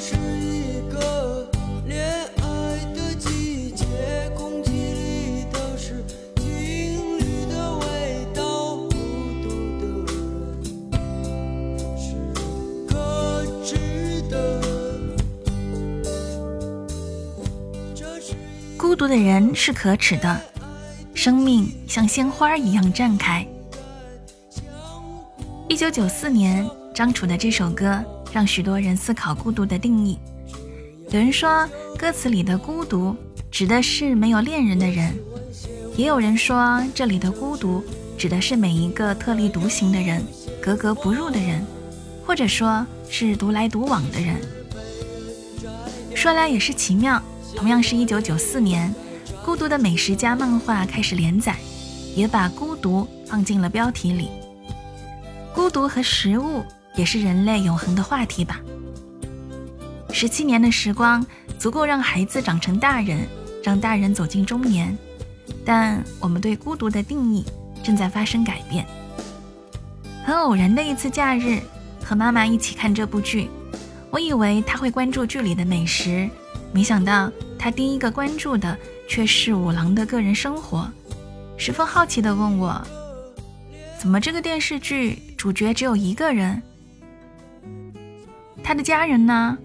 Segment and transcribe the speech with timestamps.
[0.00, 0.34] 孤独的人
[11.96, 12.16] 是
[12.88, 14.60] 可知的。
[18.78, 20.40] 孤独的人是可耻的，
[21.14, 23.46] 生命像鲜花一样绽开。
[25.68, 26.66] 一九九四年，
[27.00, 30.18] 张楚的这首歌让许多人思考孤独的定义。
[31.08, 33.16] 有人说，歌词里的孤独
[33.50, 35.10] 指的是没有恋人的人；
[35.96, 37.82] 也有人说，这里的孤独
[38.18, 40.22] 指的是每一个特立独行的人、
[40.60, 41.64] 格格不入的人，
[42.26, 44.36] 或者说是独来独往的人。
[46.14, 47.18] 说来也是奇妙，
[47.56, 48.94] 同样是一九九四年，
[49.42, 51.56] 《孤独的美食家》漫画开始连载，
[52.14, 54.28] 也把孤独放进了标题里。
[55.54, 56.62] 孤独和食物
[56.94, 58.60] 也是人类永恒的话题吧。
[60.12, 61.24] 十七年的时光
[61.58, 63.26] 足够让孩子长成大人，
[63.62, 64.96] 让大人走进中年，
[65.64, 67.44] 但我们对孤独的定义
[67.82, 68.84] 正在发生改变。
[70.24, 71.60] 很偶然的一次假日，
[72.04, 73.48] 和妈妈一起看这部剧，
[74.10, 76.28] 我以为她会关注剧里的美食，
[76.72, 78.76] 没想到她第一个关注的
[79.08, 80.90] 却是五郎的个人生活，
[81.56, 82.80] 十分好奇地问我。
[83.98, 86.60] 怎么这个电视剧主角只有一个人？
[88.62, 89.58] 他的家人呢？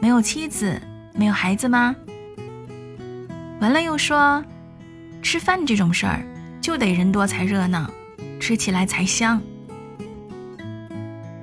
[0.00, 0.80] 没有妻子，
[1.14, 1.94] 没有孩子吗？
[3.60, 4.44] 完了又说，
[5.22, 6.20] 吃饭这种事儿
[6.60, 7.90] 就得人多才热闹，
[8.38, 9.40] 吃起来才香。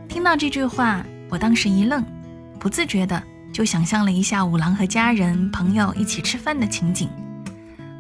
[0.07, 2.03] 听到这句话，我当时一愣，
[2.59, 7.09] 不自觉的就想象了一下五郎和家人朋友一起吃饭的情景。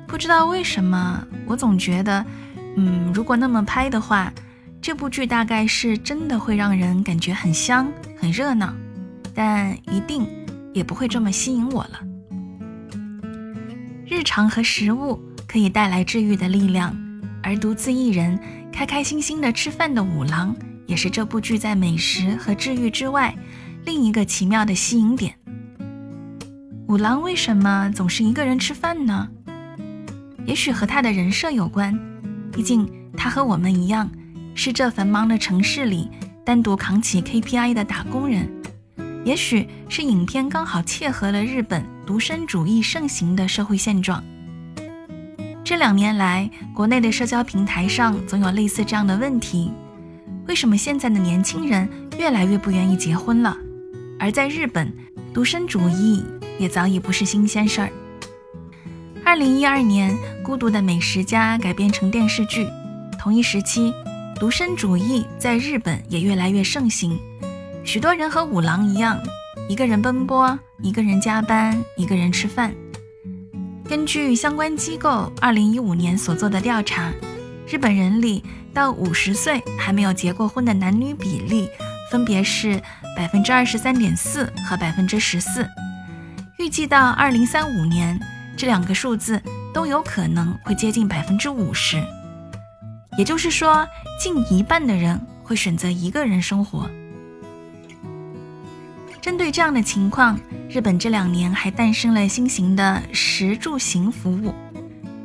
[0.07, 2.23] 不知道为什么，我总觉得。
[2.77, 4.31] 嗯，如果那么拍的话，
[4.81, 8.73] 这部剧大概是真的会让人感觉很香、很热闹，
[9.33, 10.27] 但一定
[10.73, 11.99] 也不会这么吸引我了。
[14.05, 16.95] 日常和食物可以带来治愈的力量，
[17.41, 18.37] 而独自一人
[18.71, 20.55] 开开心心的吃饭的五郎，
[20.85, 23.33] 也是这部剧在美食和治愈之外
[23.85, 25.33] 另一个奇妙的吸引点。
[26.87, 29.29] 五郎为什么总是一个人吃饭呢？
[30.45, 31.97] 也许和他的人设有关。
[32.51, 34.11] 毕竟他和我们一样，
[34.55, 36.09] 是这繁忙的城市里
[36.43, 38.60] 单独扛起 KPI 的打工人。
[39.23, 44.23] 也许是影片刚好切合了日本独身主义盛行的社会现状。
[45.63, 49.71] 这两年来，国内的社交平台上总有类似这样的问题：
[50.47, 51.87] 为什么现在的年轻人
[52.17, 53.55] 越来越不愿意结婚了？
[54.19, 54.91] 而在日本，
[55.33, 56.23] 独身主义
[56.57, 57.89] 也早已不是新鲜事儿。
[59.23, 60.11] 二零一二年，
[60.43, 62.67] 《孤独的美食家》改编成电视剧。
[63.19, 63.93] 同一时期，
[64.39, 67.17] 独身主义在日本也越来越盛行。
[67.83, 69.19] 许多人和五郎一样，
[69.67, 72.73] 一个人奔波，一个人加班，一个人吃饭。
[73.87, 77.11] 根据相关机构二零一五年所做的调查，
[77.67, 78.43] 日本人里
[78.73, 81.67] 到五十岁还没有结过婚的男女比例
[82.09, 82.81] 分别是
[83.17, 85.67] 百分之二十三点四和百分之十四。
[86.57, 88.19] 预计到二零三五年。
[88.57, 89.41] 这两个数字
[89.73, 91.99] 都有可能会接近百分之五十，
[93.17, 93.87] 也就是说，
[94.19, 96.87] 近一半的人会选择一个人生活。
[99.21, 100.37] 针对这样的情况，
[100.67, 104.51] 日本这两年还诞生了新型的食住行服务，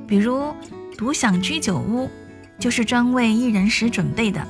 [0.06, 0.54] 比如
[0.98, 2.10] 独享居酒屋，
[2.58, 4.46] 就是专为一人食准备的，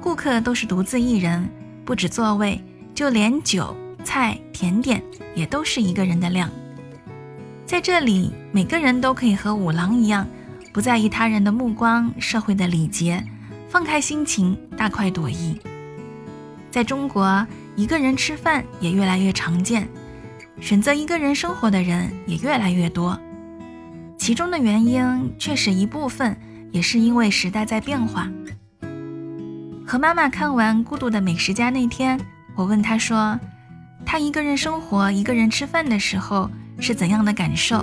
[0.00, 1.48] 顾客都是独自一人，
[1.84, 2.60] 不止座位，
[2.92, 5.00] 就连酒菜甜点
[5.36, 6.50] 也都是一个人的量。
[7.64, 10.26] 在这里，每个人都可以和五郎一样，
[10.72, 13.24] 不在意他人的目光、社会的礼节，
[13.68, 15.56] 放开心情，大快朵颐。
[16.68, 19.86] 在中国，一个人吃饭也越来越常见，
[20.60, 23.18] 选择一个人生活的人也越来越多。
[24.18, 26.36] 其中的原因，确实一部分
[26.72, 28.28] 也是因为时代在变化。
[29.86, 32.18] 和妈妈看完《孤独的美食家》那天，
[32.56, 33.38] 我问她说
[34.04, 37.82] ：“她一个人生活、一个人吃饭的时候。”是怎样的感受？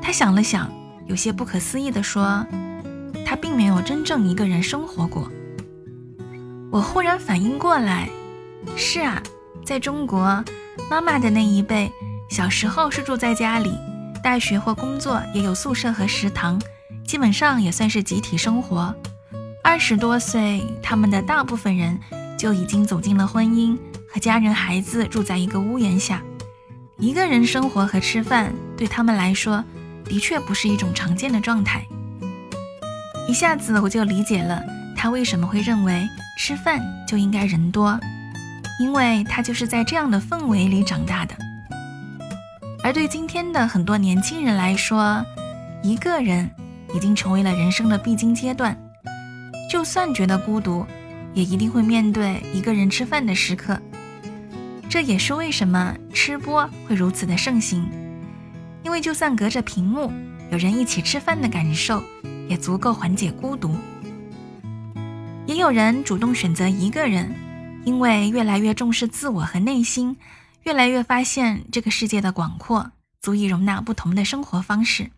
[0.00, 0.72] 她想了想，
[1.06, 2.42] 有些不可思议地说
[3.22, 5.30] ：“她并没有真正一个人生活过。”
[6.72, 8.08] 我忽然反应过来，
[8.76, 9.22] 是啊，
[9.64, 10.44] 在中国，
[10.90, 11.90] 妈妈的那一辈
[12.28, 13.72] 小时候是住在家里，
[14.22, 16.60] 大学或工作也有宿舍和食堂，
[17.06, 18.94] 基本上也算是集体生活。
[19.62, 21.98] 二十多岁，他们的大部分人
[22.38, 23.78] 就已经走进了婚姻，
[24.12, 26.22] 和家人、孩子住在一个屋檐下。
[26.98, 29.64] 一个人生活和吃饭对他们来说，
[30.04, 31.86] 的确不是一种常见的状态。
[33.28, 34.60] 一下子我就理解了
[34.96, 36.06] 他为什么会认为
[36.38, 37.98] 吃饭就应该人多。
[38.78, 41.34] 因为他就是在这样的氛围里长大的。
[42.82, 45.24] 而对今天的很多年轻人来说，
[45.82, 46.50] 一个人
[46.94, 48.76] 已经成为了人生的必经阶段。
[49.70, 50.84] 就算觉得孤独，
[51.32, 53.80] 也一定会面对一个人吃饭的时刻。
[54.90, 57.88] 这也是为什么吃播会如此的盛行，
[58.82, 60.12] 因为就算隔着屏幕，
[60.50, 62.02] 有人一起吃饭的感受，
[62.48, 63.74] 也足够缓解孤独。
[65.46, 67.34] 也有人主动选择一个人，
[67.84, 70.16] 因为越来越重视自我和内心，
[70.62, 75.10] 越来越发现这个世界的广阔，足以容纳不同的生活方式。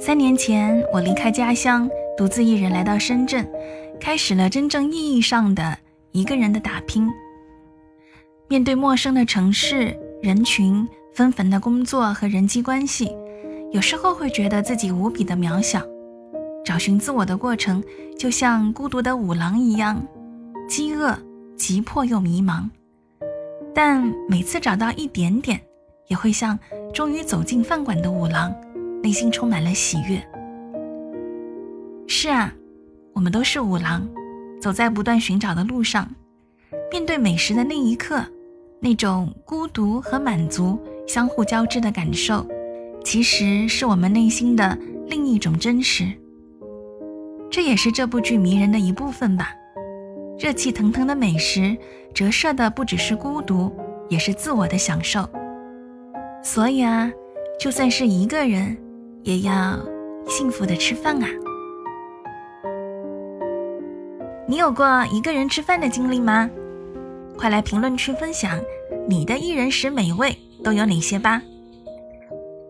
[0.00, 3.46] 三年前，我离开家乡，独自一人来到深圳，
[4.00, 5.76] 开始了真正意义上的
[6.12, 7.06] 一个人的打拼。
[8.48, 13.14] 面对陌生的城市、人群、纷繁的工作和人际关系，
[13.70, 15.82] 有时候会觉得自己无比的渺小。
[16.64, 17.82] 找寻自我的过程，
[18.18, 20.02] 就像孤独的五郎一样，
[20.68, 21.16] 饥饿、
[21.56, 22.68] 急迫又迷茫。
[23.74, 25.60] 但每次找到一点点，
[26.08, 26.58] 也会像
[26.92, 28.54] 终于走进饭馆的五郎。
[29.02, 30.20] 内心充满了喜悦。
[32.08, 32.52] 是啊，
[33.14, 34.06] 我们都是五郎，
[34.60, 36.08] 走在不断寻找的路上。
[36.90, 38.20] 面对美食的那一刻，
[38.80, 42.44] 那种孤独和满足相互交织的感受，
[43.08, 44.76] 其实是我们内心的
[45.06, 46.12] 另一种真实。
[47.50, 49.48] 这也是这部剧迷人的一部分吧。
[50.38, 51.74] 热气腾腾的美食，
[52.12, 53.74] 折射的不只是孤独，
[54.10, 55.26] 也是自我的享受。
[56.44, 57.10] 所以啊，
[57.58, 58.76] 就算是一个人。
[59.22, 59.78] 也要
[60.26, 61.28] 幸福的吃饭啊！
[64.46, 66.50] 你有过一个人吃饭的经历吗？
[67.38, 68.60] 快来评论区分享
[69.08, 71.42] 你的一人食美味都有哪些吧！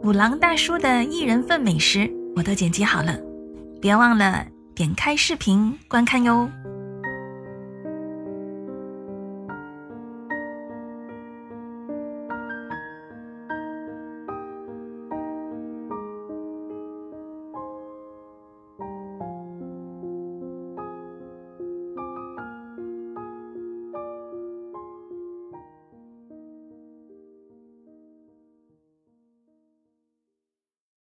[0.02, 3.18] 五郎大叔的一人份美食我都剪辑好了，
[3.80, 6.48] 别忘了点开视频观看哟。